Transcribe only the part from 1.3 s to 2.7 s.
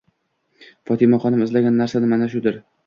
izlagan narsa mana shudir.